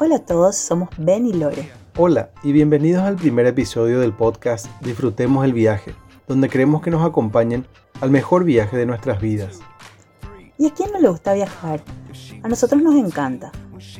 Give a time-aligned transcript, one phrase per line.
[0.00, 1.70] Hola a todos, somos Ben y Lore.
[1.96, 5.94] Hola y bienvenidos al primer episodio del podcast Disfrutemos el viaje,
[6.26, 7.64] donde queremos que nos acompañen
[8.00, 9.60] al mejor viaje de nuestras vidas.
[10.58, 11.80] ¿Y a quién no le gusta viajar?
[12.42, 13.52] A nosotros nos encanta.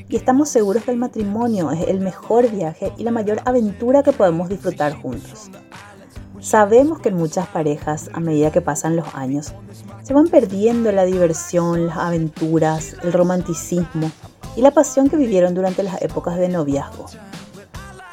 [0.09, 4.13] Y estamos seguros que el matrimonio es el mejor viaje y la mayor aventura que
[4.13, 5.49] podemos disfrutar juntos.
[6.41, 9.55] Sabemos que en muchas parejas, a medida que pasan los años,
[10.03, 14.11] se van perdiendo la diversión, las aventuras, el romanticismo
[14.57, 17.07] y la pasión que vivieron durante las épocas de noviazgo.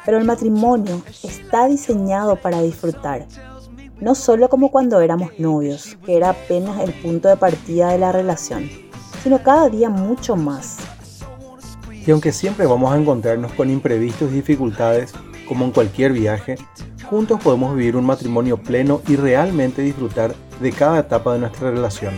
[0.04, 3.26] Pero el matrimonio está diseñado para disfrutar,
[4.00, 8.10] no solo como cuando éramos novios, que era apenas el punto de partida de la
[8.10, 8.68] relación,
[9.22, 10.78] sino cada día mucho más.
[12.04, 15.12] Y aunque siempre vamos a encontrarnos con imprevistos y dificultades,
[15.46, 16.56] como en cualquier viaje,
[17.08, 22.14] juntos podemos vivir un matrimonio pleno y realmente disfrutar de cada etapa de nuestra relación.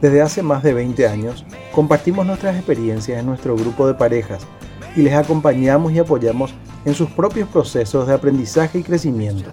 [0.00, 4.46] Desde hace más de 20 años, compartimos nuestras experiencias en nuestro grupo de parejas
[4.94, 9.50] y les acompañamos y apoyamos en sus propios procesos de aprendizaje y crecimiento.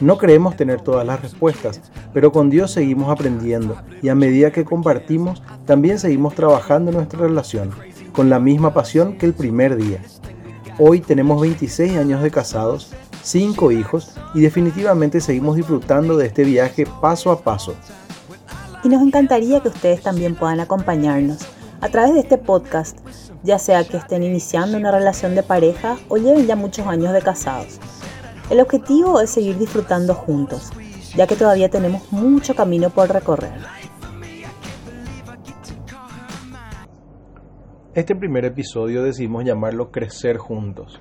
[0.00, 1.80] No creemos tener todas las respuestas,
[2.12, 7.70] pero con Dios seguimos aprendiendo y a medida que compartimos, también seguimos trabajando nuestra relación,
[8.12, 10.02] con la misma pasión que el primer día.
[10.78, 16.86] Hoy tenemos 26 años de casados, 5 hijos y definitivamente seguimos disfrutando de este viaje
[17.00, 17.74] paso a paso.
[18.84, 21.38] Y nos encantaría que ustedes también puedan acompañarnos
[21.80, 22.98] a través de este podcast,
[23.42, 27.22] ya sea que estén iniciando una relación de pareja o lleven ya muchos años de
[27.22, 27.80] casados.
[28.50, 30.70] El objetivo es seguir disfrutando juntos,
[31.16, 33.54] ya que todavía tenemos mucho camino por recorrer.
[37.94, 41.00] Este primer episodio decidimos llamarlo Crecer Juntos.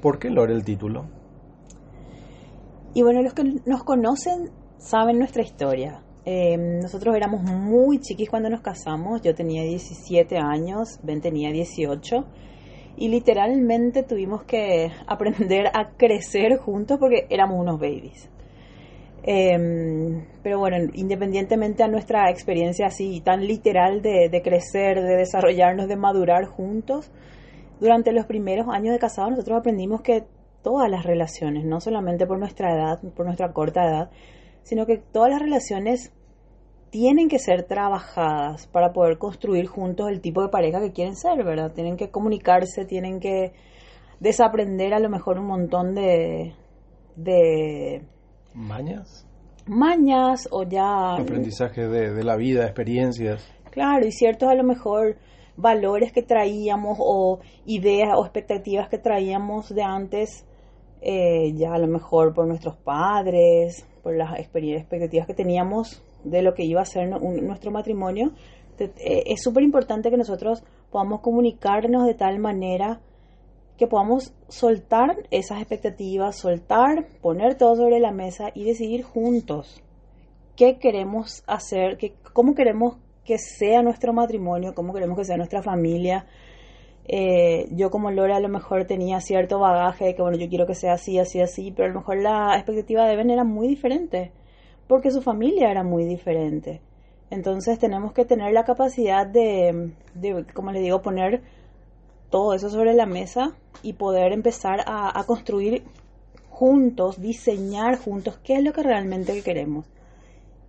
[0.00, 1.06] ¿Por qué Lore el título?
[2.92, 6.04] Y bueno, los que nos conocen saben nuestra historia.
[6.26, 9.22] Eh, nosotros éramos muy chiquis cuando nos casamos.
[9.22, 12.24] Yo tenía 17 años, Ben tenía 18.
[12.96, 18.30] Y literalmente tuvimos que aprender a crecer juntos porque éramos unos babies.
[19.26, 25.88] Em, pero bueno, independientemente a nuestra experiencia así tan literal de, de, crecer, de desarrollarnos,
[25.88, 27.10] de madurar juntos,
[27.80, 30.24] durante los primeros años de casado nosotros aprendimos que
[30.62, 34.10] todas las relaciones, no solamente por nuestra edad, por nuestra corta edad,
[34.64, 36.12] sino que todas las relaciones
[36.90, 41.42] tienen que ser trabajadas para poder construir juntos el tipo de pareja que quieren ser,
[41.44, 41.72] ¿verdad?
[41.72, 43.52] Tienen que comunicarse, tienen que
[44.20, 46.54] desaprender a lo mejor un montón de,
[47.16, 48.02] de
[48.54, 49.26] mañas.
[49.66, 51.14] Mañas o ya...
[51.16, 53.44] Aprendizaje de, de la vida, experiencias.
[53.70, 55.16] Claro, y ciertos a lo mejor
[55.56, 60.46] valores que traíamos o ideas o expectativas que traíamos de antes,
[61.00, 66.54] eh, ya a lo mejor por nuestros padres, por las expectativas que teníamos de lo
[66.54, 68.32] que iba a ser nuestro matrimonio,
[68.78, 73.00] eh, es súper importante que nosotros podamos comunicarnos de tal manera
[73.78, 79.82] que podamos soltar esas expectativas, soltar, poner todo sobre la mesa y decidir juntos
[80.54, 85.62] qué queremos hacer, qué, cómo queremos que sea nuestro matrimonio, cómo queremos que sea nuestra
[85.62, 86.26] familia.
[87.06, 90.66] Eh, yo como Lora a lo mejor tenía cierto bagaje de que bueno, yo quiero
[90.66, 93.68] que sea así, así, así, pero a lo mejor la expectativa de Ben era muy
[93.68, 94.32] diferente,
[94.88, 96.80] porque su familia era muy diferente.
[97.30, 101.42] Entonces tenemos que tener la capacidad de, de como le digo, poner
[102.30, 105.84] todo eso sobre la mesa y poder empezar a, construir
[106.48, 109.86] juntos, diseñar juntos qué es lo que realmente queremos.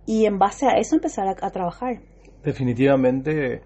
[0.06, 2.00] Y en base a eso empezar a trabajar.
[2.44, 3.62] Definitivamente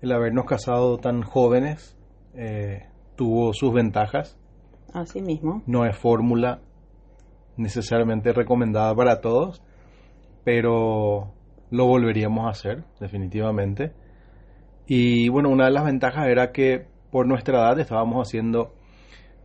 [0.00, 1.93] el habernos casado tan jóvenes
[2.36, 2.86] eh,
[3.16, 4.38] tuvo sus ventajas.
[4.92, 5.62] Así mismo.
[5.66, 6.60] No es fórmula
[7.56, 9.62] necesariamente recomendada para todos,
[10.44, 11.32] pero
[11.70, 13.92] lo volveríamos a hacer, definitivamente.
[14.86, 18.74] Y bueno, una de las ventajas era que por nuestra edad estábamos haciendo,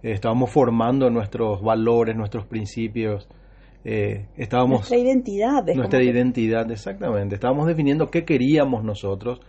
[0.04, 3.30] eh, estábamos formando nuestros valores, nuestros principios,
[3.86, 4.80] eh, estábamos...
[4.80, 5.64] Nuestra identidad.
[5.76, 7.36] Nuestra identidad, exactamente.
[7.36, 9.40] Estábamos definiendo qué queríamos nosotros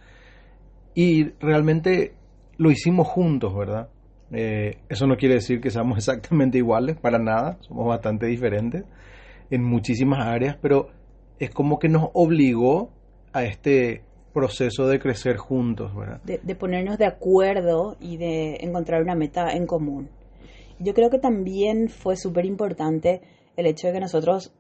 [0.95, 2.15] y realmente
[2.61, 3.89] lo hicimos juntos, ¿verdad?
[4.33, 8.85] Eh, eso no quiere decir que seamos exactamente iguales, para nada, somos bastante diferentes
[9.51, 10.89] en muchísimas áreas, pero
[11.39, 12.91] es como que nos obligó
[13.33, 14.03] a este
[14.35, 16.21] proceso de crecer juntos, ¿verdad?
[16.23, 20.11] De, de, ponernos de acuerdo y de encontrar una meta en común.
[20.79, 23.23] Yo creo que también fue súper importante
[23.57, 24.53] el hecho de que nosotros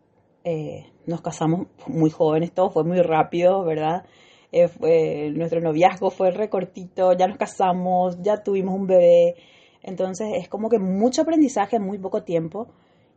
[0.42, 4.04] eh, nos casamos muy jóvenes, todo fue muy rápido, ¿verdad?
[4.52, 9.36] Eh, fue, nuestro noviazgo fue recortito, ya nos casamos, ya tuvimos un bebé.
[9.82, 12.68] Entonces es como que mucho aprendizaje en muy poco tiempo.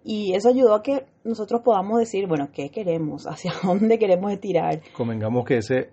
[0.05, 3.25] Y eso ayudó a que nosotros podamos decir, bueno, ¿qué queremos?
[3.27, 4.81] ¿Hacia dónde queremos tirar?
[4.93, 5.89] Convengamos que ese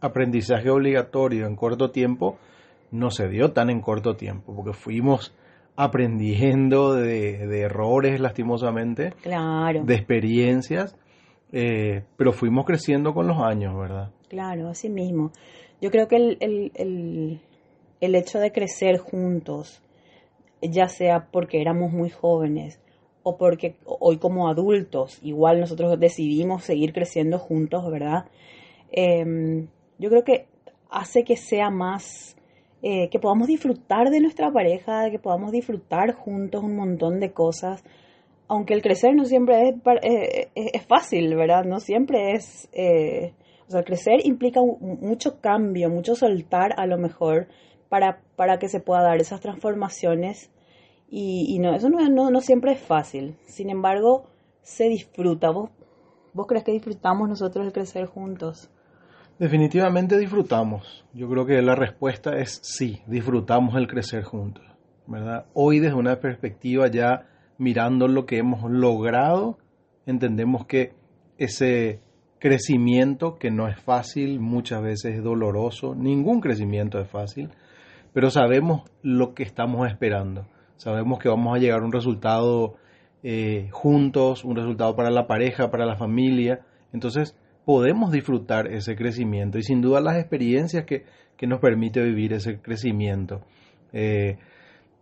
[0.00, 2.38] aprendizaje obligatorio en corto tiempo
[2.90, 5.34] no se dio tan en corto tiempo, porque fuimos
[5.76, 9.84] aprendiendo de, errores lastimosamente, claro.
[9.84, 10.96] de experiencias,
[11.52, 14.10] eh, pero fuimos creciendo con los años, ¿verdad?
[14.28, 15.32] Claro, así mismo.
[15.80, 17.40] Yo creo que el, el,
[18.00, 19.82] el, hecho de crecer juntos,
[20.62, 22.80] ya sea porque éramos muy jóvenes
[23.22, 28.26] o porque hoy como adultos, igual nosotros decidimos seguir creciendo juntos, ¿verdad?
[28.92, 29.68] Em,
[29.98, 30.46] yo creo que
[30.90, 32.36] hace que sea más,
[32.82, 37.84] eh, que podamos disfrutar de nuestra pareja, que podamos disfrutar juntos un montón de cosas,
[38.50, 41.64] aunque el crecer no siempre es, eh, es, fácil, ¿verdad?
[41.64, 43.32] No siempre es, eh,
[43.68, 47.46] o sea, crecer implica mucho cambio, mucho soltar a lo mejor
[47.88, 50.50] para, para que se pueda dar esas transformaciones
[51.08, 54.24] y, no, eso no, no, no, siempre es fácil, sin embargo,
[54.62, 55.50] se disfruta.
[55.50, 55.70] ¿Vos,
[56.32, 58.68] ¿Vos crees que disfrutamos nosotros el crecer juntos?
[59.38, 61.04] Definitivamente disfrutamos.
[61.14, 64.64] Yo creo que la respuesta es sí, disfrutamos el crecer juntos,
[65.06, 65.46] ¿verdad?
[65.54, 67.29] Hoy desde una perspectiva ya
[67.60, 69.58] mirando lo que hemos logrado,
[70.06, 70.94] entendemos que
[71.36, 72.00] ese
[72.38, 77.50] crecimiento que no es fácil, muchas veces es doloroso, ningún crecimiento es fácil,
[78.14, 80.46] pero sabemos lo que estamos esperando.
[80.76, 82.76] Sabemos que vamos a llegar a un resultado
[83.22, 86.60] eh, juntos, un resultado para la pareja, para la familia.
[86.94, 87.36] Entonces,
[87.66, 91.04] podemos disfrutar ese crecimiento y sin duda las experiencias que,
[91.46, 93.42] nos permite vivir ese crecimiento.
[93.92, 94.38] Eh,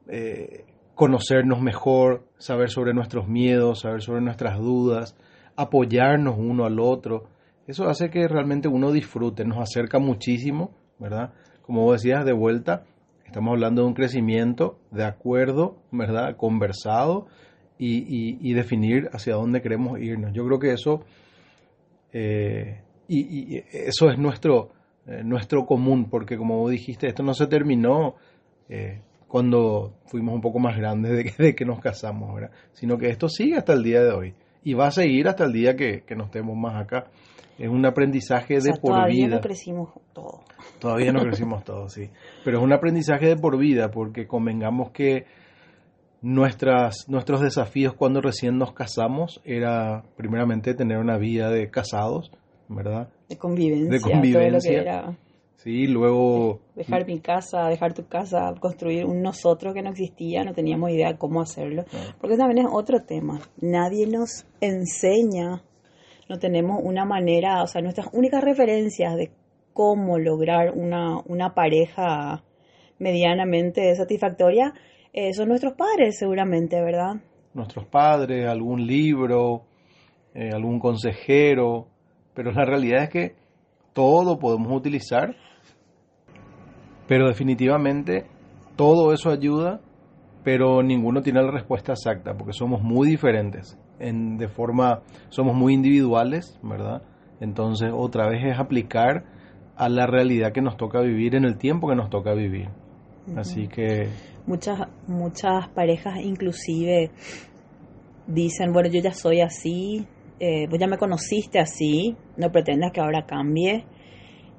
[0.09, 0.65] eh,
[0.99, 5.17] conocernos mejor, saber sobre nuestros miedos, saber sobre nuestras dudas,
[5.55, 7.29] apoyarnos uno al otro.
[7.69, 11.33] Eso hace que realmente uno disfrute, nos acerca muchísimo, ¿verdad?
[11.63, 12.83] Como vos decías, de vuelta,
[13.25, 16.37] estamos hablando de un crecimiento de acuerdo, ¿verdad?
[16.37, 17.29] Conversado
[17.79, 20.33] y, y definir hacia dónde queremos irnos.
[20.33, 21.05] Yo creo que eso
[22.13, 24.73] eh, y, eso es nuestro,
[25.07, 28.17] eh, nuestro común, porque como dijiste, esto no se terminó
[28.69, 32.51] eh, cuando fuimos un poco más grandes de que, de que nos casamos, ¿verdad?
[32.73, 34.35] sino que esto sigue hasta el día de hoy
[34.65, 37.11] y va a seguir hasta el día que, que no estemos más acá.
[37.59, 39.03] Es un aprendizaje de por vida.
[39.03, 40.41] Todavía no crecimos todo.
[40.79, 42.09] Todavía no crecimos todo, sí.
[42.45, 45.27] Pero es un aprendizaje de por vida, porque convengamos que
[46.21, 52.33] Nuestras, nuestros desafíos cuando recién nos casamos era primeramente tener una vida de casados,
[52.69, 53.09] ¿verdad?
[53.29, 53.89] De convivencia.
[53.89, 54.81] De convivencia.
[54.81, 55.17] era
[55.59, 56.61] sí, luego...
[56.75, 61.17] Dejar mi casa, dejar tu casa, construir un nosotros que no existía, no teníamos idea
[61.19, 61.85] cómo hacerlo.
[62.21, 63.41] Porque también es otro tema.
[63.61, 65.63] Nadie nos enseña,
[66.29, 69.31] no tenemos una manera, o sea, nuestras únicas referencias de
[69.73, 72.43] cómo lograr una, una pareja
[72.99, 74.75] medianamente satisfactoria
[75.13, 77.17] eh, son nuestros padres seguramente, ¿verdad?
[77.55, 79.63] Nuestros padres, algún libro,
[80.35, 81.89] eh, algún consejero,
[82.35, 83.35] pero la realidad es que
[83.93, 85.35] todo podemos utilizar,
[87.09, 88.27] pero definitivamente
[88.77, 89.81] todo eso ayuda,
[90.45, 95.01] pero ninguno tiene la respuesta exacta, porque somos muy diferentes, en, de forma,
[95.31, 97.03] somos muy individuales, ¿verdad?
[97.41, 99.25] Entonces otra vez es aplicar
[99.77, 102.69] a la realidad que nos toca vivir en el tiempo que nos toca vivir.
[103.37, 104.09] Así que
[104.47, 107.11] muchas, muchas parejas inclusive
[108.27, 110.07] dicen, bueno, yo ya soy así,
[110.41, 113.85] eh, vos ya me conociste así, no pretendas que ahora cambie.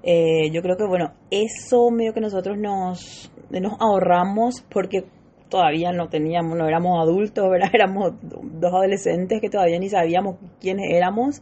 [0.03, 5.05] Eh, yo creo que, bueno, eso medio que nosotros nos, nos ahorramos porque
[5.49, 7.69] todavía no teníamos, no éramos adultos, ¿verdad?
[7.73, 11.41] Éramos dos adolescentes que todavía ni sabíamos quiénes éramos.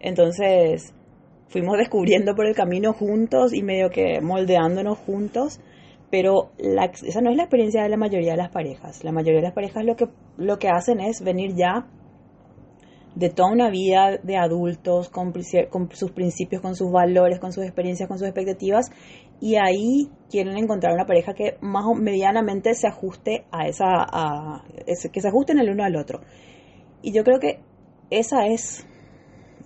[0.00, 0.94] Entonces
[1.48, 5.60] fuimos descubriendo por el camino juntos y medio que moldeándonos juntos
[6.14, 9.02] pero esa no es la experiencia de la mayoría de las parejas.
[9.02, 11.88] La mayoría de las parejas lo que, lo que hacen es venir ya
[13.14, 15.32] de toda una vida de adultos, con,
[15.92, 18.90] sus principios, con sus valores, con sus experiencias, con sus expectativas,
[19.40, 24.64] y ahí quieren encontrar una pareja que más o medianamente se ajuste a esa, a,
[25.12, 26.22] que se ajusten el uno al otro.
[27.02, 27.60] Y yo creo que
[28.10, 28.86] esa es,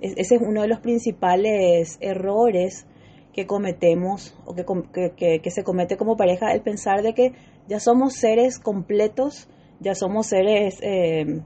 [0.00, 2.86] ese es uno de los principales errores
[3.32, 7.32] que cometemos o que, que, se comete como pareja, el pensar de que
[7.68, 9.48] ya somos seres completos,
[9.80, 11.42] ya somos seres eh,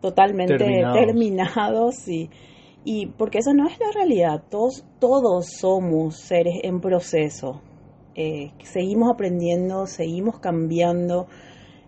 [0.00, 2.30] totalmente terminados, y,
[2.84, 7.60] y porque eso no es la realidad, todos, todos somos seres en proceso,
[8.14, 11.28] eh, seguimos aprendiendo, seguimos cambiando,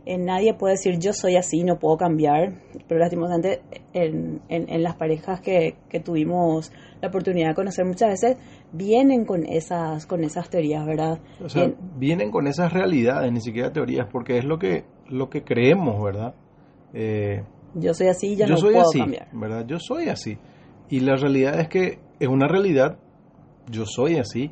[0.06, 2.54] eh, nadie puede decir yo soy así, no puedo cambiar,
[2.88, 3.60] pero lastimosamente
[3.92, 8.36] en, en, las parejas que, que, tuvimos la oportunidad de conocer muchas veces
[8.72, 11.20] vienen con esas, con esas teorías, ¿verdad?
[11.44, 15.42] O sea, vienen con esas realidades, ni siquiera teorías, porque es lo que, lo que
[15.42, 16.34] creemos, ¿verdad?
[16.94, 17.42] Eh,
[17.74, 19.28] yo soy así, ya no puedo así, cambiar.
[19.32, 19.66] ¿verdad?
[19.66, 20.38] Yo soy así.
[20.88, 22.98] Y la realidad es que es una realidad,
[23.70, 24.50] yo soy así,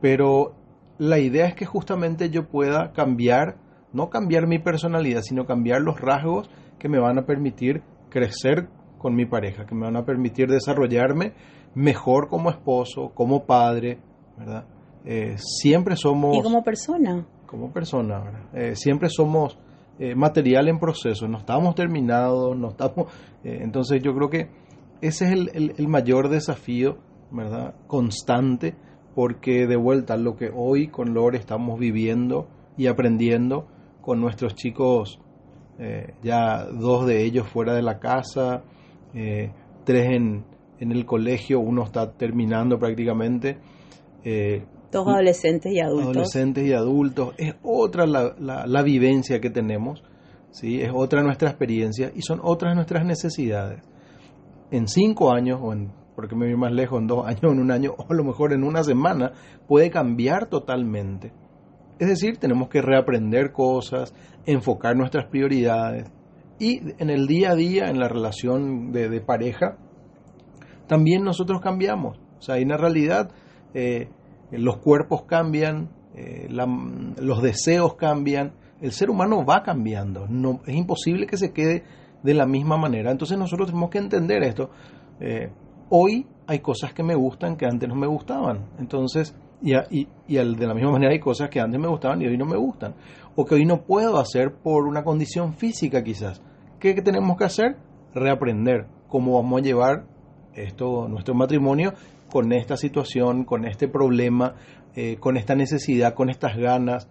[0.00, 0.54] pero
[0.98, 3.56] la idea es que justamente yo pueda cambiar,
[3.92, 9.14] no cambiar mi personalidad, sino cambiar los rasgos que me van a permitir crecer con
[9.14, 11.34] mi pareja, que me van a permitir desarrollarme
[11.74, 13.98] mejor como esposo, como padre,
[14.38, 14.66] ¿verdad?
[15.04, 16.36] Eh, siempre somos...
[16.36, 17.26] Y como persona.
[17.46, 18.54] Como persona, ¿verdad?
[18.54, 19.58] Eh, siempre somos
[19.98, 23.08] eh, material en proceso, no estamos terminados, no estamos...
[23.44, 24.48] entonces yo creo que
[25.00, 26.98] ese es el, el mayor desafío,
[27.30, 27.74] ¿verdad?
[27.86, 28.74] Constante
[29.14, 33.68] porque de vuelta lo que hoy con Lore estamos viviendo y aprendiendo
[34.00, 35.20] con nuestros chicos,
[35.78, 38.64] eh, ya dos de ellos fuera de la casa,
[39.14, 39.52] eh,
[39.84, 40.44] tres en,
[40.78, 43.58] en, el colegio, uno está terminando prácticamente.
[44.24, 44.64] Eh,
[45.00, 46.10] adolescentes y adultos.
[46.10, 47.34] Adolescentes y adultos.
[47.38, 50.02] Es otra la, la, la vivencia que tenemos,
[50.50, 50.80] ¿sí?
[50.80, 53.82] es otra nuestra experiencia y son otras nuestras necesidades.
[54.70, 57.70] En cinco años o en porque me voy más lejos en dos años, en un
[57.70, 59.32] año, o a lo mejor en una semana,
[59.66, 61.32] puede cambiar totalmente.
[61.98, 64.14] Es decir, tenemos que reaprender cosas,
[64.46, 66.10] enfocar nuestras prioridades
[66.58, 69.76] y en el día a día, en la relación de, pareja,
[70.86, 72.18] también nosotros cambiamos.
[72.38, 73.30] O sea, en la realidad
[73.74, 74.08] eh,
[74.58, 81.26] los cuerpos cambian, eh, los deseos cambian, el ser humano va cambiando, no, es imposible
[81.26, 81.84] que se quede
[82.22, 83.10] de la misma manera.
[83.10, 84.70] Entonces nosotros tenemos que entender esto.
[85.20, 85.50] Eh,
[85.90, 88.66] hoy hay cosas que me gustan que antes no me gustaban.
[88.78, 92.26] Entonces, y, y, y, de la misma manera hay cosas que antes me gustaban y
[92.26, 92.94] hoy no me gustan.
[93.36, 96.42] O que hoy no puedo hacer por una condición física quizás.
[96.78, 97.76] ¿Qué tenemos que hacer?
[98.14, 100.06] Reaprender cómo vamos a llevar
[100.54, 101.94] esto, nuestro matrimonio
[102.34, 104.56] con esta situación, con este problema,
[104.96, 107.08] eh, con esta necesidad, con estas ganas.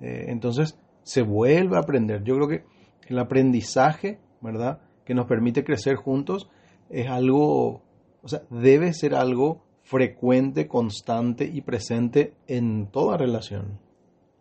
[0.00, 2.22] Eh, entonces, se vuelve a aprender.
[2.22, 2.62] Yo creo que
[3.08, 4.80] el aprendizaje, ¿verdad?
[5.04, 6.48] Que nos permite crecer juntos
[6.88, 7.82] es algo
[8.22, 13.80] o sea, debe ser algo frecuente, constante y presente en toda relación.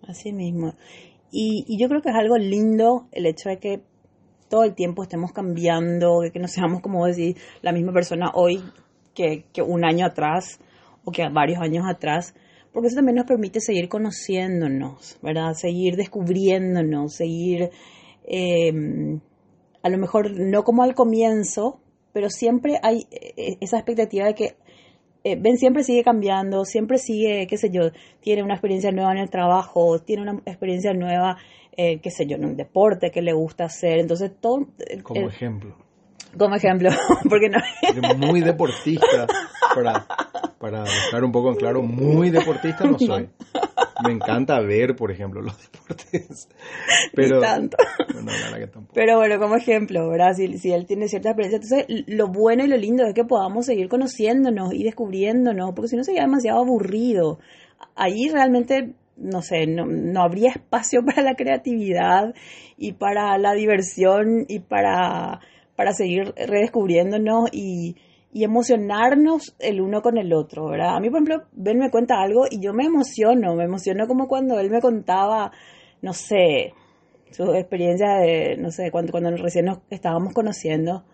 [0.08, 0.76] Así mismo.
[1.32, 3.82] Y, yo creo que es algo lindo el hecho de que
[4.48, 8.62] todo el tiempo estemos cambiando, de que no seamos, como decir, la misma persona hoy
[9.24, 10.60] que, un año atrás
[11.04, 12.34] o que varios años atrás,
[12.72, 15.54] porque eso también nos permite seguir conociéndonos, ¿verdad?
[15.54, 17.72] Seguir descubriéndonos, seguir,
[18.26, 18.72] eh,
[19.82, 21.80] a lo mejor no como al comienzo,
[22.14, 24.56] pero siempre hay eh, esa expectativa de que
[25.24, 29.18] eh, Ben siempre sigue cambiando, siempre sigue, qué sé yo, tiene una experiencia nueva en
[29.18, 31.38] el trabajo, tiene una experiencia nueva,
[31.76, 34.00] eh, qué sé yo, en un deporte que le gusta hacer.
[34.00, 34.68] Entonces, todo.
[35.04, 35.76] Como ejemplo.
[36.38, 36.90] Como ejemplo,
[37.30, 37.60] porque no.
[38.16, 39.28] muy deportista,
[39.74, 40.06] para,
[40.60, 43.30] para dejar un poco en claro, muy deportista no soy
[44.04, 46.48] me encanta ver, por ejemplo, los deportes.
[47.14, 47.78] Pero, tanto.
[48.94, 50.34] pero bueno, como ejemplo, ¿verdad?
[50.34, 53.90] Si, él tiene cierta experiencia, entonces lo bueno y lo lindo es que podamos seguir
[53.90, 57.40] conociéndonos y descubriéndonos, porque si no sería demasiado aburrido.
[57.96, 62.34] Ahí realmente no sé, no, no, habría espacio para la creatividad
[62.78, 65.42] y para la diversión y para,
[65.80, 67.96] para seguir redescubriéndonos y,
[68.34, 70.98] y emocionarnos el uno con el otro, ¿verdad?
[70.98, 74.28] A mí, por ejemplo, Ben me cuenta algo y yo me emociono, me emociono como
[74.28, 75.54] cuando él me contaba,
[76.02, 76.74] no sé,
[77.32, 81.06] su experiencia de, no sé, cuando, cuando recién nos estábamos conociendo.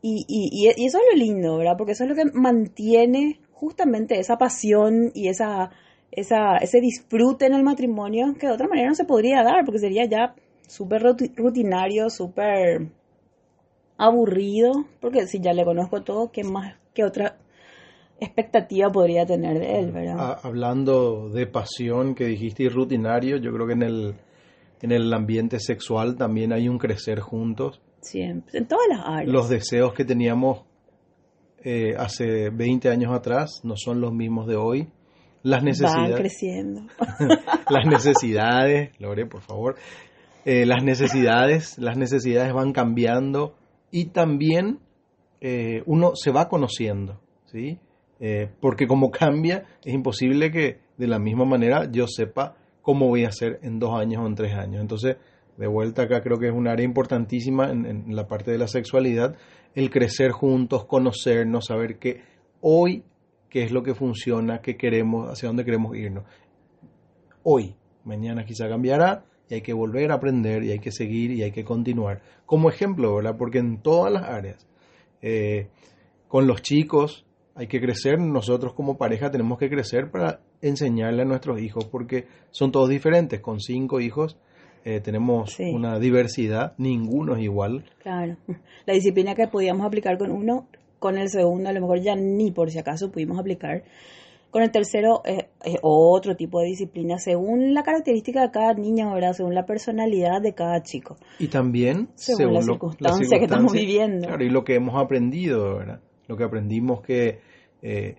[0.00, 1.74] Y, y, y, eso es lo lindo, ¿verdad?
[1.76, 5.70] Porque eso es lo que mantiene justamente esa pasión y esa,
[6.12, 9.80] esa, ese disfrute en el matrimonio que de otra manera no se podría dar, porque
[9.80, 10.36] sería ya
[10.68, 13.01] súper rutinario, súper
[14.02, 17.38] aburrido, porque si ya le conozco todo, ¿qué más, qué otra
[18.18, 20.16] expectativa podría tener de él, verdad?
[20.18, 24.14] Ah, hablando de pasión que dijiste y rutinario, yo creo que en el,
[24.80, 27.80] en el ambiente sexual también hay un crecer juntos.
[28.00, 29.32] Siempre, en todas las áreas.
[29.32, 30.64] Los deseos que teníamos
[31.62, 34.88] eh, hace 20 años atrás no son los mismos de hoy.
[35.44, 36.10] Las necesidades.
[36.10, 36.82] Van creciendo.
[37.70, 39.76] las necesidades, Lore, por favor.
[40.44, 43.54] Eh, las necesidades, las necesidades van cambiando
[43.92, 44.80] y también
[45.40, 47.78] eh, uno se va conociendo, ¿sí?
[48.18, 53.24] Eh, porque como cambia, es imposible que de la misma manera yo sepa cómo voy
[53.24, 54.80] a hacer en dos años o en tres años.
[54.80, 55.16] Entonces,
[55.56, 59.36] de vuelta acá creo que es un área importantísima en, la parte de la sexualidad,
[59.74, 62.22] el crecer juntos, conocernos, saber que
[62.60, 63.04] hoy
[63.50, 66.24] qué es lo que funciona, qué queremos, hacia dónde queremos irnos.
[67.42, 71.42] Hoy, mañana quizá cambiará, y hay que volver a aprender y hay que seguir y
[71.42, 72.22] hay que continuar.
[72.46, 73.36] Como ejemplo, ¿verdad?
[73.36, 74.66] Porque en todas las áreas,
[75.20, 75.68] eh,
[76.26, 81.24] con los chicos hay que crecer, nosotros como pareja tenemos que crecer para enseñarle a
[81.26, 84.38] nuestros hijos, porque son todos diferentes, con cinco hijos.
[84.86, 87.84] Eh, tenemos una diversidad, ninguno es igual.
[88.02, 88.38] Claro,
[88.86, 90.66] la disciplina que podíamos aplicar con uno,
[90.98, 93.82] con el segundo a lo mejor ya ni por si acaso pudimos aplicar.
[94.50, 99.12] Con el tercero es es otro tipo de disciplina según la característica de cada niño,
[99.12, 99.32] ¿verdad?
[99.32, 101.16] Según la personalidad de cada chico.
[101.38, 104.28] Y también según, la, circunstancia que estamos viviendo.
[104.28, 106.00] Claro, y lo que hemos aprendido, ¿verdad?
[106.28, 107.40] Lo que aprendimos que
[107.82, 108.16] eh,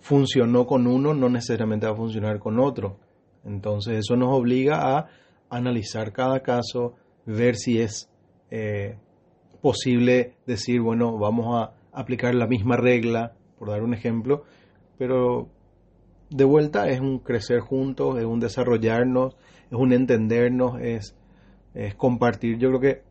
[0.00, 2.98] funcionó con uno no necesariamente va a funcionar con otro.
[3.44, 5.08] Entonces eso nos obliga a
[5.50, 8.10] analizar cada caso, ver si es
[8.50, 8.96] eh,
[9.60, 14.44] posible decir, bueno, vamos a aplicar la misma regla, por dar un ejemplo,
[14.98, 15.48] pero
[16.30, 19.36] de vuelta es un crecer juntos, es un desarrollarnos,
[19.70, 21.16] es un entendernos, es,
[21.74, 22.58] es compartir.
[22.58, 23.02] Yo creo que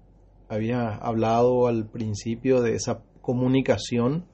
[0.50, 4.26] había hablado al principio de esa comunicación,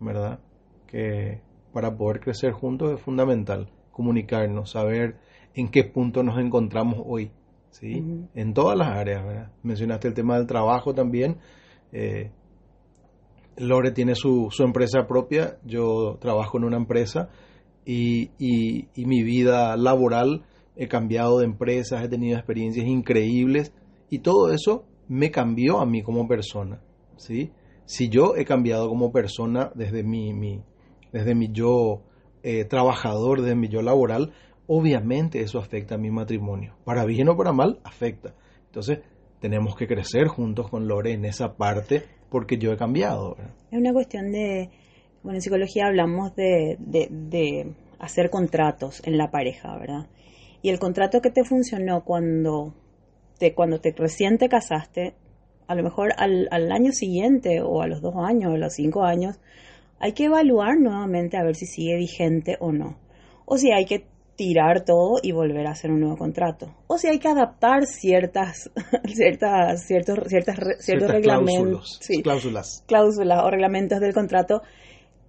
[0.00, 0.40] ¿verdad?
[0.86, 1.42] Que
[1.72, 5.16] para poder crecer juntos es fundamental comunicarnos, saber
[5.54, 7.32] en qué punto nos encontramos hoy,
[7.70, 8.02] ¿sí?
[8.34, 9.52] En todas las áreas, ¿verdad?
[9.64, 11.38] Mencionaste el tema del trabajo también.
[11.90, 12.30] Eh,
[13.56, 17.28] Lore tiene su, su empresa propia, yo trabajo en una empresa
[17.90, 20.44] y, y, mi vida laboral
[20.76, 23.72] he cambiado de empresas, he tenido experiencias increíbles
[24.10, 26.82] y todo eso me cambió a mí como persona,
[27.16, 27.50] ¿sí?
[27.86, 30.62] Si yo he cambiado como persona desde mi, mi
[31.12, 32.02] desde mi yo
[32.42, 34.34] eh, trabajador, desde mi yo laboral,
[34.66, 36.74] obviamente eso afecta a mi matrimonio.
[36.84, 38.34] Para bien o para mal, afecta.
[38.66, 38.98] Entonces,
[39.40, 43.36] tenemos que crecer juntos con Lore en esa parte porque yo he cambiado.
[43.70, 44.68] Es una cuestión de,
[45.28, 50.06] bueno, en psicología hablamos de, de, hacer contratos en la pareja, ¿verdad?
[50.62, 52.72] Y el contrato que te funcionó cuando
[53.38, 55.16] te, cuando te recién te casaste,
[55.66, 58.72] a lo mejor al, al año siguiente o a los dos años o a los
[58.72, 59.38] cinco años,
[59.98, 62.96] hay que evaluar nuevamente a ver si sigue vigente o no.
[63.44, 66.74] O si hay que tirar todo y volver a hacer un nuevo contrato.
[66.86, 68.70] O si hay que adaptar ciertas,
[69.04, 72.82] ciertas, ciertos, ciertas, ciertos reglamentos, cláusulas.
[72.86, 74.62] cláusulas o reglamentos del contrato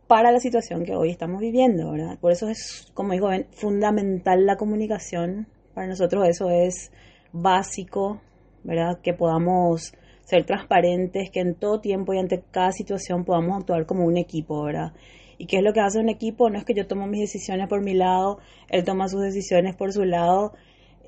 [0.09, 2.17] para la situación que hoy estamos viviendo, ¿verdad?
[2.19, 5.47] Por eso es, como digo, fundamental la comunicación.
[5.75, 6.91] Para nosotros eso es
[7.31, 8.19] básico,
[8.63, 8.99] ¿verdad?
[9.03, 14.03] Que podamos ser transparentes, que en todo tiempo y ante cada situación podamos actuar como
[14.03, 14.93] un equipo, ¿verdad?
[15.38, 16.49] ¿Y qué es lo que hace un equipo?
[16.49, 19.93] No es que yo tomo mis decisiones por mi lado, él toma sus decisiones por
[19.93, 20.53] su lado,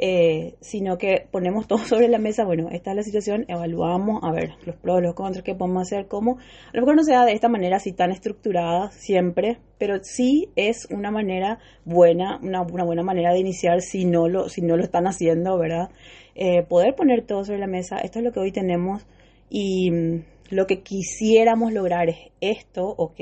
[0.02, 4.32] eh, sino que ponemos todo sobre la mesa, bueno, esta es la situación, evaluamos, a
[4.32, 6.40] ver, los pros, los contras, qué podemos hacer, cómo.
[6.74, 10.88] A lo mejor no sea de esta manera así tan estructurada siempre, pero sí es
[10.92, 15.08] una manera buena, una, buena manera de iniciar si no lo, si no lo están
[15.08, 15.90] haciendo, ¿verdad?
[16.36, 19.06] Eh, poder poner todo sobre la mesa, esto es lo que hoy tenemos
[19.50, 23.20] y mm, lo que quisiéramos lograr es esto, ¿ok?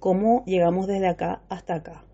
[0.00, 2.04] cómo llegamos desde acá hasta acá.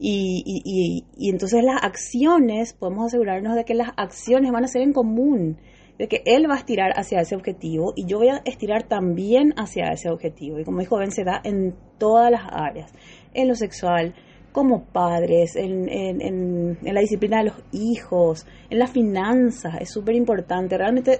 [0.00, 4.82] Y, y, y, entonces las acciones, podemos asegurarnos de que las acciones van a ser
[4.82, 5.58] en común,
[5.98, 9.54] de que él va a estirar hacia ese objetivo y yo voy a estirar también
[9.56, 10.60] hacia ese objetivo.
[10.60, 12.92] Y como dijo Ben, se da en todas las áreas,
[13.34, 14.14] en lo sexual,
[14.52, 20.14] como padres, en, en, en, la disciplina de los hijos, en las finanzas, es súper
[20.14, 20.78] importante.
[20.78, 21.18] Realmente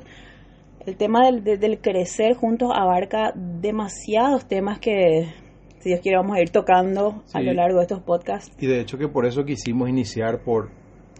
[0.87, 5.29] el tema del, del crecer juntos abarca demasiados temas que
[5.81, 8.55] si Dios quiere, vamos a ir tocando a lo largo de estos podcasts.
[8.59, 10.71] Y de hecho que por eso quisimos iniciar por,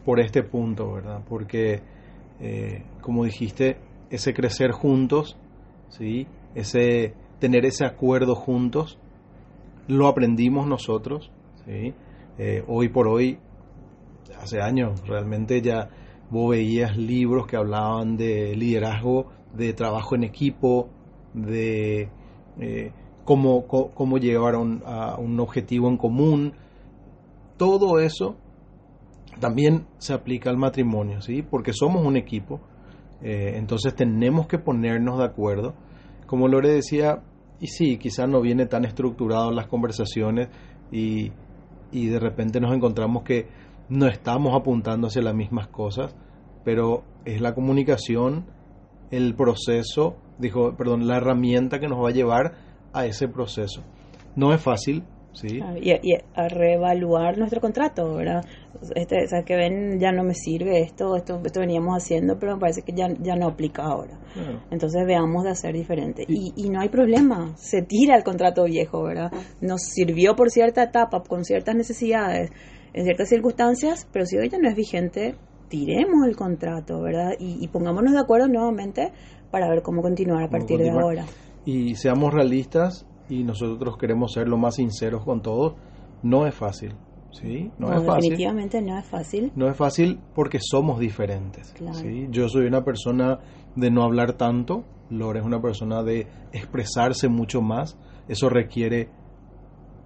[0.05, 1.23] por este punto, ¿verdad?
[1.29, 1.81] Porque,
[2.41, 3.79] eh, como dijiste,
[4.11, 5.39] ese crecer juntos,
[5.89, 6.27] ¿sí?
[6.55, 8.99] Ese tener ese acuerdo juntos,
[9.87, 11.31] lo aprendimos nosotros,
[11.65, 11.95] ¿sí?
[12.39, 13.39] Eh, hoy por hoy,
[14.41, 15.89] hace años, realmente ya
[16.31, 20.89] vos veías libros que hablaban de liderazgo, de trabajo en equipo,
[21.33, 22.09] de...
[22.61, 22.93] Eh,
[23.29, 26.55] cómo, cómo llegar a un, objetivo en común.
[27.59, 28.37] Todo eso
[29.39, 31.43] también se aplica al matrimonio, ¿sí?
[31.43, 32.59] Porque somos un equipo,
[33.21, 35.75] eh, entonces tenemos que ponernos de acuerdo.
[36.27, 37.23] Como Lore decía,
[37.61, 40.49] y sí, quizás no viene tan estructurado las conversaciones
[40.91, 41.31] y,
[41.93, 43.47] y de repente nos encontramos que
[43.91, 46.17] no estamos apuntando hacia las mismas cosas,
[46.65, 48.47] pero es la comunicación,
[49.11, 53.83] el proceso, dijo, perdón, la herramienta que nos va a llevar a ese proceso.
[54.37, 55.61] No es fácil, ¿sí?
[55.81, 58.45] y, a reevaluar nuestro contrato, ¿verdad?
[58.95, 62.55] Este, o sea, que ven, ya no me sirve esto, esto, esto veníamos haciendo, pero
[62.55, 64.19] me parece que ya, ya no aplica ahora.
[64.71, 66.25] Entonces veamos de hacer diferente.
[66.29, 69.33] Y, y, no hay problema, se tira el contrato viejo, ¿verdad?
[69.61, 72.51] Nos sirvió por cierta etapa, con ciertas necesidades,
[72.93, 75.35] en ciertas circunstancias, pero si hoy ya no es vigente,
[75.69, 77.33] tiremos el contrato, ¿verdad?
[77.39, 79.13] Y, y pongámonos de acuerdo nuevamente
[79.51, 81.25] para ver cómo continuar a partir de ahora
[81.69, 85.75] y seamos realistas y nosotros queremos ser lo más sinceros con todos,
[86.23, 86.95] no es fácil.
[87.31, 87.71] ¿sí?
[87.79, 88.31] No, es fácil.
[88.31, 89.53] Definitivamente no es fácil.
[89.55, 91.75] No es fácil porque somos diferentes.
[91.93, 92.27] ¿sí?
[92.31, 93.41] Yo soy una persona
[93.77, 97.99] de no hablar tanto, Lore es una persona de expresarse mucho más.
[98.29, 99.11] Eso requiere,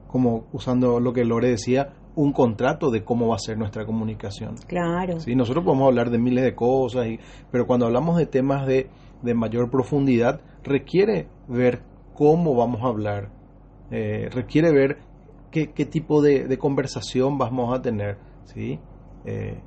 [0.09, 4.57] como usando lo que Lore decía, un contrato de cómo va a ser nuestra comunicación.
[4.67, 5.21] Claro.
[5.21, 5.37] ¿sí?
[5.37, 7.21] Nosotros podemos hablar de miles de cosas, y,
[7.53, 8.91] pero cuando hablamos de temas de,
[9.23, 11.83] de mayor profundidad, requiere ver
[12.15, 13.31] cómo vamos a hablar,
[13.91, 14.99] eh, requiere ver
[15.51, 18.79] qué, qué tipo de, conversación vamos a tener, ¿sí?
[19.25, 19.61] Eh,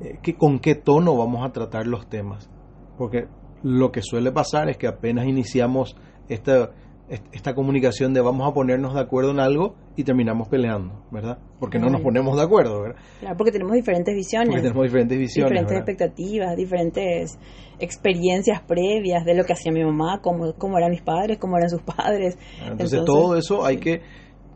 [0.00, 2.50] eh, con qué tono vamos a tratar los temas.
[2.98, 3.28] Porque
[3.62, 5.96] lo que suele pasar es que apenas iniciamos
[6.28, 6.72] esta,
[7.08, 11.38] esta comunicación de vamos a ponernos de acuerdo en algo y terminamos peleando, ¿verdad?
[11.60, 13.00] Porque no nos ponemos de acuerdo, ¿verdad?
[13.20, 14.48] Claro, porque tenemos diferentes visiones.
[14.48, 15.50] Porque tenemos diferentes visiones.
[15.50, 17.38] Diferentes expectativas, diferentes
[17.78, 21.70] experiencias previas de lo que hacía mi mamá, cómo, cómo eran mis padres, cómo eran
[21.70, 22.36] sus padres.
[22.58, 24.02] Entonces, Entonces todo eso hay que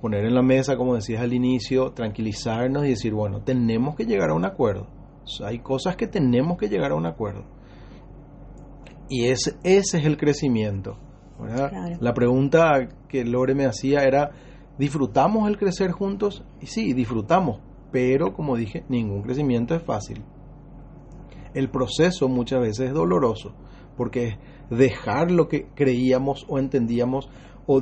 [0.00, 4.30] poner en la mesa, como decías al inicio, tranquilizarnos y decir, bueno, tenemos que llegar
[4.30, 4.88] a un acuerdo.
[5.22, 7.44] O sea, hay cosas que tenemos que llegar a un acuerdo.
[9.08, 10.98] Y ese, ese es el crecimiento.
[11.46, 11.96] Claro.
[12.00, 14.31] La pregunta que Lore me hacía era,
[14.79, 16.44] ¿disfrutamos el crecer juntos?
[16.61, 20.22] Y sí, disfrutamos, pero como dije, ningún crecimiento es fácil.
[21.55, 23.55] El proceso muchas veces es doloroso,
[23.96, 24.38] porque es
[24.70, 27.29] dejar lo que creíamos o entendíamos
[27.66, 27.81] o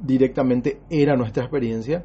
[0.00, 2.04] directamente era nuestra experiencia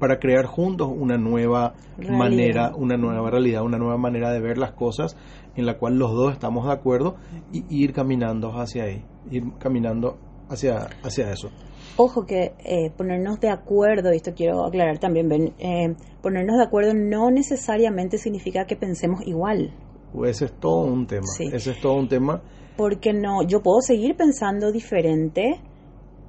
[0.00, 2.18] para crear juntos una nueva realidad.
[2.18, 5.16] manera, una nueva realidad, una nueva manera de ver las cosas
[5.54, 7.16] en la cual los dos estamos de acuerdo
[7.52, 11.50] y ir caminando hacia ahí, ir caminando hacia, hacia eso.
[11.96, 16.64] Ojo que eh, ponernos de acuerdo, y esto quiero aclarar también, Ben, eh, ponernos de
[16.64, 19.72] acuerdo no necesariamente significa que pensemos igual.
[20.12, 21.44] Pues ese es todo un tema, sí.
[21.52, 22.40] ese es todo un tema.
[22.76, 25.60] Porque no, yo puedo seguir pensando diferente,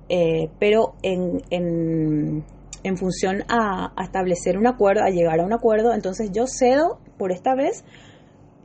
[0.10, 2.44] eh, pero en, en,
[2.84, 7.00] en función a, a, establecer un acuerdo, a llegar a un acuerdo, entonces yo cedo
[7.18, 7.84] por esta vez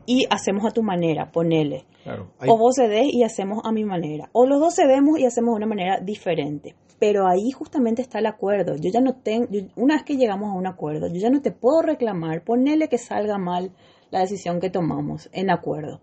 [0.07, 1.85] y hacemos a tu manera, ponele.
[2.05, 2.49] Claro, hay...
[2.49, 4.31] O vos cedés y hacemos a mi manera.
[4.33, 6.77] O los dos cedemos y hacemos de una manera diferente.
[6.99, 8.77] Pero ahí justamente está el acuerdo.
[8.77, 11.51] Yo ya no tengo, una vez que llegamos a un acuerdo, yo ya no te
[11.51, 13.73] puedo reclamar, ponele que salga mal
[14.11, 16.01] la decisión que tomamos en acuerdo.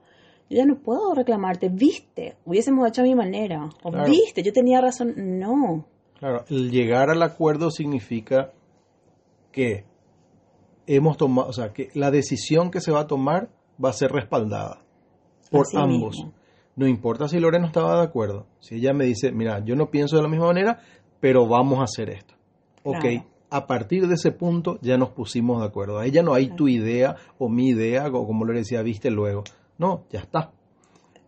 [0.50, 4.10] Yo ya no puedo reclamarte, viste, hubiésemos hecho a mi manera, o claro.
[4.10, 5.86] viste, yo tenía razón, no.
[6.24, 8.54] Claro, el llegar al acuerdo significa
[9.52, 9.84] que
[10.88, 13.50] hemos tomado, o sea, que la decisión que se va a tomar
[13.84, 14.80] va a ser respaldada
[15.52, 16.16] por Así ambos.
[16.16, 16.34] mismo.
[16.78, 18.48] No importa si Lorena estaba de acuerdo.
[18.62, 20.80] Si ella me dice, mira, yo no pienso de la misma manera,
[21.20, 22.36] pero vamos a hacer esto.
[22.86, 23.04] Ok,
[23.50, 26.00] a partir de ese punto ya nos pusimos de acuerdo.
[26.00, 29.44] Ahí ya no hay tu idea o mi idea, o como le decía, viste luego.
[29.78, 30.54] No, ya está.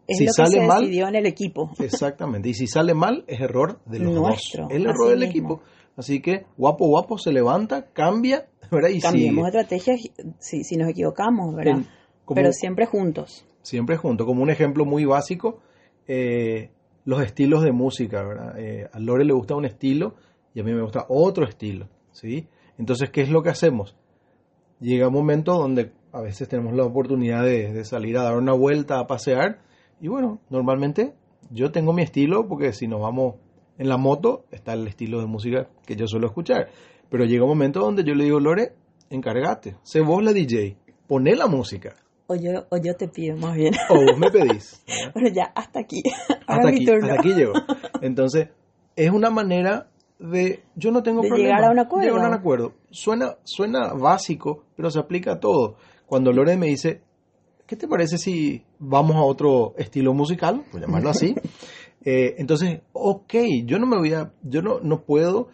[0.08, 1.72] Es Si lo que sale se mal- decidió en el equipo.
[1.80, 2.50] Exactamente.
[2.50, 4.72] Y si sale mal, es error de los Nuestro, dos.
[4.72, 5.32] El así error del mismo.
[5.32, 5.62] equipo.
[5.98, 8.90] Así que guapo guapo se levanta, cambia, ¿verdad?
[8.90, 9.60] Y Cambiemos sigue.
[9.62, 10.02] estrategias
[10.40, 11.80] si, si nos equivocamos, ¿verdad?
[12.26, 13.46] Como- Pero siempre juntos.
[13.62, 14.28] siempre juntos.
[14.28, 15.60] Como un ejemplo muy básico,
[16.08, 16.70] eh,
[17.06, 18.60] los estilos de música, ¿verdad?
[18.60, 20.16] Eh, a Lore le gusta un estilo
[20.54, 22.48] y a mí me gusta otro estilo, ¿sí?
[22.78, 23.96] Entonces, ¿qué es lo que hacemos?
[24.80, 28.54] Llega un momento donde a veces tenemos la oportunidad de, de salir a dar una
[28.54, 29.62] vuelta, a pasear,
[30.02, 31.14] y bueno, normalmente
[31.52, 33.36] yo tengo mi estilo porque si nos vamos
[33.78, 36.70] en la moto está el estilo de música que yo suelo escuchar,
[37.10, 38.74] pero llega un momento donde yo le digo, Lore,
[39.10, 40.78] encárgate, sé vos la DJ,
[41.08, 41.96] poné la música,
[42.28, 43.74] O yo, o yo te pido, más bien.
[43.90, 44.84] o vos me pedís.
[44.88, 45.12] ¿verdad?
[45.14, 46.02] Bueno, ya, hasta aquí.
[46.48, 47.54] Ahora hasta aquí, hasta aquí llego.
[48.02, 48.50] Entonces,
[48.96, 51.50] es una manera de, yo no tengo De problema.
[51.56, 52.08] llegar a un acuerdo.
[52.10, 52.74] Llegar a un acuerdo.
[52.90, 55.76] Suena, suena básico, pero se aplica a todo.
[56.08, 57.02] Cuando Lore me dice,
[57.68, 60.64] ¿qué te parece si vamos a otro estilo musical?
[60.72, 61.36] Por llamarlo así.
[62.08, 63.34] Eh, entonces, ok,
[63.66, 65.48] yo no me voy a, yo no, no puedo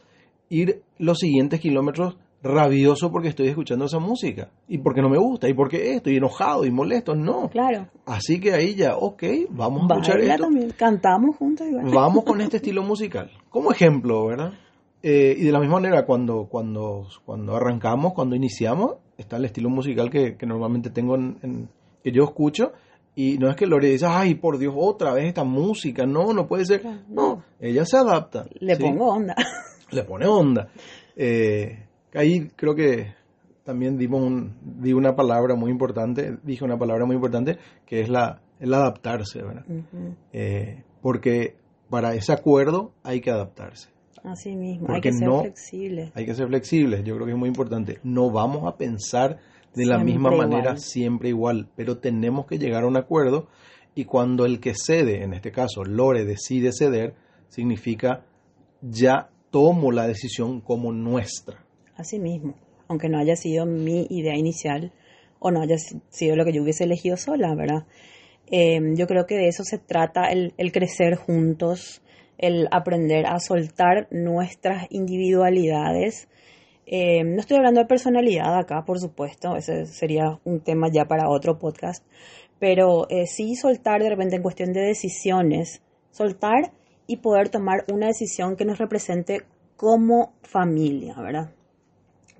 [0.50, 5.48] ir los siguientes kilómetros rabioso porque estoy escuchando esa música y porque no me gusta
[5.48, 7.48] y porque estoy enojado y molesto, no.
[7.50, 7.88] Claro.
[8.06, 10.44] Así que ahí ya, ok, vamos a escuchar Baila esto.
[10.44, 10.72] también.
[10.72, 11.68] Cantamos juntos.
[11.94, 13.32] Vamos con este estilo musical.
[13.50, 14.52] Como ejemplo, ¿verdad?
[15.04, 19.70] Eh, y de la misma manera, cuando, cuando, cuando arrancamos, cuando iniciamos, está el estilo
[19.70, 21.70] musical que, que normalmente tengo en, en-
[22.04, 22.72] que yo escucho.
[23.16, 26.06] Y no es que Lore dice, ay, por Dios, otra vez esta música.
[26.06, 26.82] No, no puede ser.
[27.10, 28.46] No, ella se adapta.
[28.60, 28.82] Le ¿sí?
[28.82, 29.36] pongo onda.
[29.92, 30.70] le pone onda.
[31.16, 33.14] Eh, ahí creo que
[33.64, 38.10] también dimos un, di una palabra muy importante, dije una palabra muy importante, que es
[38.10, 39.66] la, el adaptarse, ¿verdad?
[40.32, 41.56] Eh, porque
[41.90, 43.90] para ese acuerdo hay que adaptarse.
[44.24, 44.88] Así mismo.
[44.94, 46.12] Hay que ser no- flexible.
[46.16, 48.00] Hay que ser flexibles, yo creo que es muy importante.
[48.04, 49.38] No vamos a pensar
[49.74, 50.80] de la Siempre misma manera igual.
[50.80, 53.48] siempre igual, pero tenemos que llegar a un acuerdo
[53.96, 57.14] y cuando el que cede, en este caso Lore, decide ceder,
[57.50, 58.26] significa
[58.82, 61.66] ya tomo la decisión como nuestra.
[61.96, 62.56] Así mismo.
[62.88, 64.92] Aunque no haya sido mi idea inicial
[65.40, 67.86] o no haya si- sido lo que yo hubiese elegido sola, ¿verdad?
[68.48, 72.02] Eh, yo creo que de eso se trata el, el crecer juntos,
[72.38, 76.28] el aprender a soltar nuestras individualidades
[76.94, 81.30] Eh, no estoy hablando de personalidad acá, por supuesto, ese sería un tema ya para
[81.30, 82.06] otro podcast,
[82.60, 86.74] pero eh, sí soltar de repente en cuestión de decisiones, soltar
[87.08, 89.44] y poder tomar una decisión que nos represente
[89.78, 91.52] como familia, ¿verdad?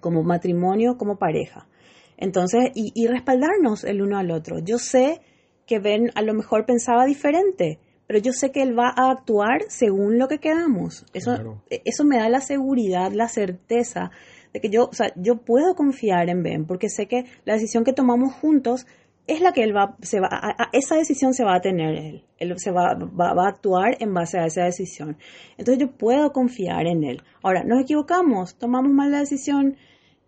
[0.02, 1.70] Como matrimonio, como pareja.
[2.18, 4.60] Entonces, y, y respaldarnos el uno al otro.
[4.60, 5.22] Yo sé
[5.66, 9.62] que Ben a lo mejor pensaba diferente, pero yo sé que él va a actuar
[9.70, 11.06] según lo que quedamos.
[11.14, 14.12] Eso, eso me da la seguridad, la certeza
[14.54, 17.84] de que yo, o sea, yo puedo confiar en Ben, porque sé que la decisión
[17.84, 18.86] que tomamos juntos
[19.28, 22.26] es la que él va, se va, a, esa decisión se va a tener él,
[22.38, 25.18] él se va, va, va, a actuar en base a esa decisión.
[25.58, 27.22] Entonces yo puedo confiar en él.
[27.42, 29.78] Ahora, nos equivocamos, tomamos mal la decisión,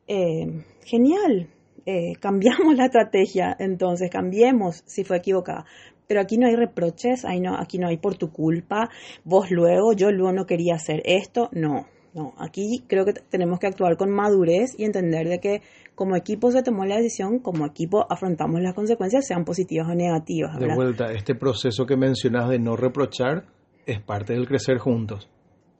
[0.08, 1.50] eh, genial,
[1.86, 5.66] eh, cambiamos la estrategia, entonces cambiemos si fue equivocada.
[6.08, 8.90] Pero aquí no hay reproches, ahí no, aquí no hay por tu culpa,
[9.24, 13.68] vos luego, yo luego no quería hacer esto, no, no, aquí creo que tenemos que
[13.68, 15.62] actuar con madurez y entender de que
[15.96, 20.58] como equipo se tomó la decisión, como equipo afrontamos las consecuencias, sean positivas o negativas.
[20.60, 23.46] De vuelta, este proceso que mencionas de no reprochar
[23.86, 25.30] es parte del crecer juntos.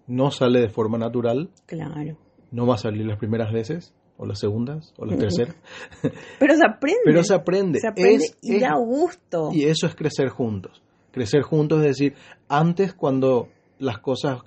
[0.08, 1.50] No sale de forma natural.
[1.66, 2.18] Claro.
[2.52, 5.56] No va a salir las primeras veces, o las segundas, o las terceras.
[6.40, 7.02] Pero se aprende.
[7.06, 7.80] Pero se aprende.
[7.80, 9.50] Se aprende y da gusto.
[9.54, 10.84] Y eso es crecer juntos.
[11.12, 12.16] Crecer juntos es decir,
[12.50, 14.42] antes cuando las cosas,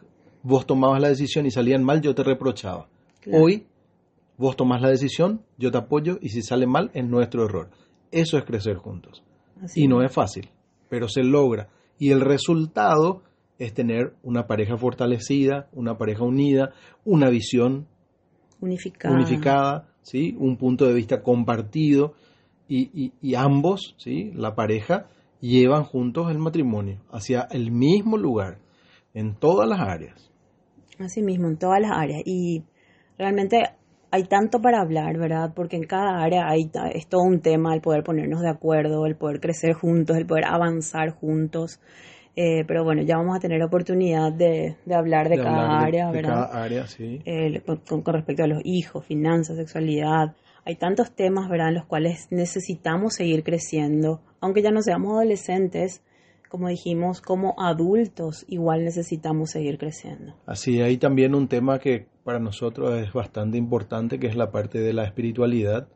[0.47, 2.89] vos tomabas la decisión y salían mal, yo te reprochaba.
[3.21, 3.45] Claro.
[3.45, 3.67] Hoy,
[4.39, 7.71] vos tomás la decisión, yo te apoyo y si sale mal, es nuestro error.
[8.13, 9.25] Eso es crecer juntos.
[9.61, 10.49] Así y no es fácil,
[10.89, 11.69] pero se logra.
[11.99, 13.23] Y el resultado
[13.59, 16.73] es tener una pareja fortalecida, una pareja unida,
[17.05, 17.89] una visión
[18.61, 20.37] unificada, unificada ¿sí?
[20.39, 22.15] un punto de vista compartido
[22.69, 24.31] y, y, y, ambos, ¿sí?
[24.35, 25.09] la pareja,
[25.41, 28.59] llevan juntos el matrimonio hacia el mismo lugar,
[29.15, 30.31] en todas las áreas.
[30.99, 32.23] Así mismo, en todas las áreas.
[32.25, 32.65] Y
[33.19, 33.71] realmente
[34.11, 35.53] hay tanto para hablar, ¿verdad?
[35.55, 39.17] Porque en cada área hay, es todo un tema el poder ponernos de acuerdo, el
[39.17, 41.81] poder crecer juntos, el poder avanzar juntos.
[42.35, 45.81] Eh, pero bueno, ya vamos a tener oportunidad de, de hablar de, de cada hablar
[45.81, 46.51] de, área, de ¿verdad?
[46.51, 47.21] cada área, sí.
[47.25, 50.35] Eh, con, con, respecto a los hijos, finanzas, sexualidad.
[50.65, 54.21] Hay tantos temas, ¿verdad?, en los cuales necesitamos seguir creciendo.
[54.41, 56.03] Aunque ya no seamos adolescentes,
[56.49, 60.35] como dijimos, como adultos, igual necesitamos seguir creciendo.
[60.47, 64.81] Así, hay también un tema que para nosotros es bastante importante, que es la parte
[64.81, 65.89] de la espiritualidad,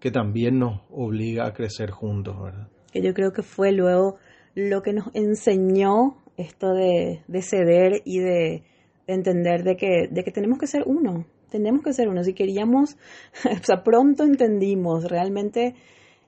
[0.00, 2.68] que también nos obliga a crecer juntos, ¿verdad?
[2.92, 4.16] Que yo creo que fue luego
[4.54, 8.62] lo que nos enseñó esto de, de ceder y de,
[9.06, 12.22] de, entender de que, de que tenemos que ser uno, tenemos que ser uno.
[12.24, 12.96] Si queríamos,
[13.44, 15.74] o sea, pronto entendimos, realmente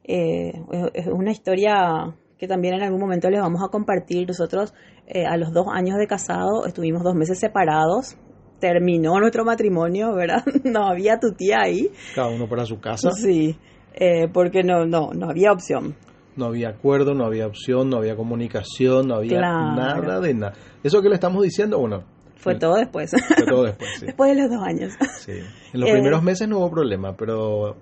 [0.05, 0.53] eh,
[0.95, 4.27] es una historia que también en algún momento les vamos a compartir.
[4.29, 4.74] Nosotros
[5.07, 8.16] eh, a los dos años de casado estuvimos dos meses separados.
[8.61, 10.44] Terminó nuestro matrimonio, ¿verdad?
[10.64, 11.90] No había tu tía ahí.
[12.14, 13.11] Cada uno para su casa.
[13.12, 13.57] Sí,
[13.94, 15.94] eh, porque no, no, no había opción
[16.38, 19.74] no había acuerdo, no había opción, no había comunicación, no había claro.
[19.74, 20.53] nada de nada.
[20.83, 22.05] Eso que le estamos diciendo, bueno.
[22.37, 23.11] Fue todo después.
[23.11, 24.07] Fue todo después, sí.
[24.07, 24.92] Después de los dos años.
[25.18, 25.33] Sí.
[25.72, 27.77] En los eh, primeros meses no hubo problema, pero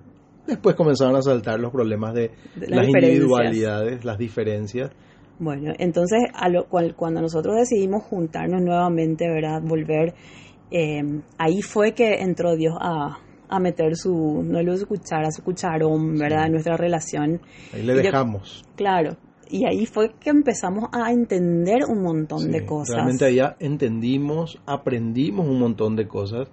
[0.47, 4.91] después comenzaron a saltar los problemas de, de las, las individualidades, las diferencias.
[5.39, 9.61] Bueno, entonces a lo cual, cuando nosotros decidimos juntarnos nuevamente, ¿verdad?
[9.61, 10.15] Volver,
[10.71, 11.03] eh,
[11.37, 16.17] ahí fue que entró Dios a, a meter su, no lo su cuchara, su cucharón,
[16.17, 16.45] ¿verdad?
[16.45, 16.51] Sí.
[16.51, 17.41] Nuestra relación.
[17.73, 18.63] Ahí le dejamos.
[18.63, 19.17] Yo, claro.
[19.49, 22.95] Y ahí fue que empezamos a entender un montón sí, de cosas.
[22.95, 26.49] Realmente allá entendimos, aprendimos un montón de cosas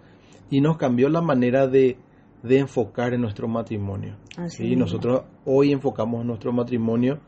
[0.51, 1.97] y nos cambió la manera de,
[2.45, 4.17] de enfocar en nuestro matrimonio.
[4.37, 4.77] Así ¿sí?
[4.77, 7.19] Nosotros hoy enfocamos nuestro matrimonio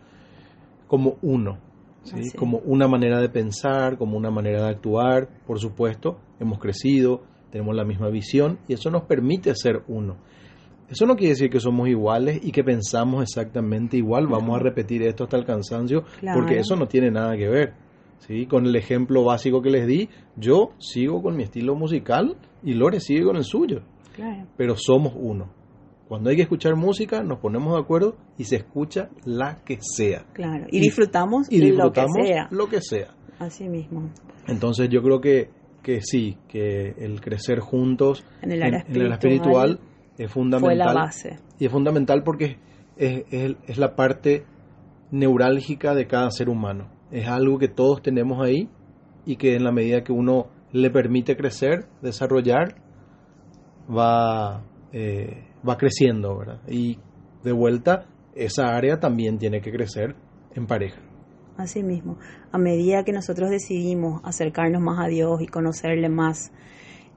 [0.86, 1.58] como uno,
[2.02, 2.16] ¿sí?
[2.20, 2.36] Así.
[2.36, 5.28] como una manera de pensar, como una manera de actuar.
[5.46, 10.16] Por supuesto, hemos crecido, tenemos la misma visión y eso nos permite ser uno.
[10.88, 14.28] Eso no quiere decir que somos iguales y que pensamos exactamente igual.
[14.28, 16.38] Vamos a repetir esto hasta el cansancio Claro.
[16.38, 17.74] porque eso no tiene nada que ver.
[18.18, 18.46] ¿sí?
[18.46, 23.00] Con el ejemplo básico que les di, yo sigo con mi estilo musical y Lore
[23.00, 23.82] sigue con el suyo.
[24.16, 24.46] Claro.
[24.56, 25.52] Pero somos uno.
[26.08, 30.24] Cuando hay que escuchar música, nos ponemos de acuerdo y se escucha la que sea.
[30.32, 30.66] Claro.
[30.70, 32.48] Y, disfrutamos, y disfrutamos lo que sea.
[32.50, 33.14] Lo que sea.
[33.38, 34.10] Así mismo.
[34.46, 35.50] Entonces yo creo que,
[35.82, 39.80] que sí, que el crecer juntos En el área en, en el espiritual
[40.16, 40.76] es fundamental.
[40.76, 41.38] Fue la base.
[41.58, 42.58] Y es fundamental porque
[42.96, 44.44] es, es, es la parte
[45.10, 46.88] neurálgica de cada ser humano.
[47.10, 48.68] Es algo que todos tenemos ahí
[49.24, 52.76] y que en la medida que uno le permite crecer, desarrollar,
[53.88, 56.60] va, eh, va creciendo, ¿verdad?
[56.68, 56.98] Y
[57.42, 60.14] de vuelta, esa área también tiene que crecer
[60.54, 61.00] en pareja.
[61.56, 62.18] Así mismo,
[62.52, 66.52] a medida que nosotros decidimos acercarnos más a Dios y conocerle más,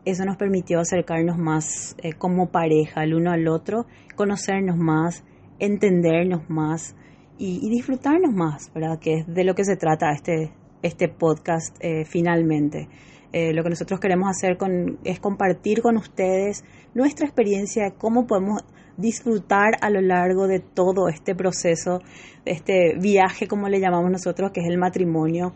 [0.05, 5.25] eso nos permitió acercarnos más eh, como pareja el uno al otro, conocernos más,
[5.59, 6.95] entendernos más
[7.37, 8.99] y, disfrutarnos más, ¿verdad?
[8.99, 12.87] Que es de lo que se trata este, este podcast eh, finalmente.
[13.31, 16.63] Eh, lo que nosotros queremos hacer con, es compartir con ustedes
[16.93, 18.63] nuestra experiencia de cómo podemos
[18.97, 22.01] disfrutar a lo largo de todo este proceso,
[22.45, 25.53] este viaje, como le llamamos nosotros, que es el matrimonio.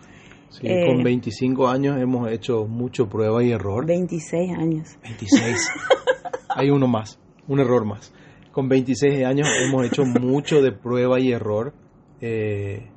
[0.50, 3.86] Sí, con 25 años hemos hecho mucho prueba y error.
[3.88, 4.98] 26 años.
[5.02, 5.68] 26.
[6.50, 8.14] Hay uno más, un error más
[8.54, 11.74] con 26 años hemos hecho mucho de prueba y error.
[12.22, 12.88] Eh,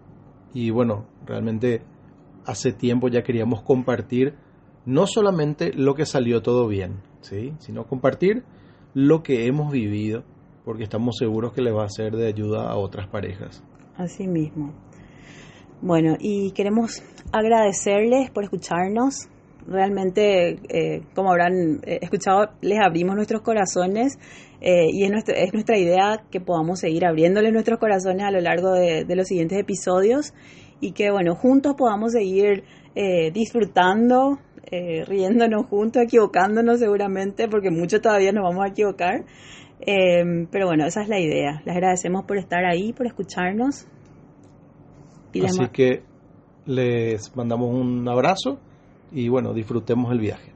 [0.53, 1.83] y bueno, realmente
[2.45, 4.35] hace tiempo ya queríamos compartir
[4.87, 7.53] no solamente lo que salió todo bien, ¿sí?
[7.59, 8.45] sino compartir
[8.95, 10.25] lo que hemos vivido,
[10.65, 13.63] porque estamos seguros que le va a ser de ayuda a otras parejas.
[13.97, 14.73] Así mismo.
[15.83, 19.29] Bueno, y queremos agradecerles por escucharnos.
[19.67, 24.17] Realmente, eh, como habrán eh, escuchado, les abrimos nuestros corazones
[24.61, 28.41] eh, y es nuestra, es nuestra idea que podamos seguir abriéndole nuestros corazones a lo
[28.41, 30.33] largo de, los siguientes episodios
[30.81, 32.65] y que, bueno, juntos podamos seguir
[33.35, 34.39] disfrutando,
[34.71, 39.25] eh, riéndonos juntos, equivocándonos seguramente, porque mucho todavía nos vamos a equivocar.
[39.79, 41.63] pero bueno, esa es la idea.
[41.65, 43.87] Les agradecemos por estar ahí, por escucharnos.
[45.45, 46.03] Así que
[46.65, 48.59] les mandamos un abrazo
[49.13, 50.56] y bueno, disfrutemos el viaje.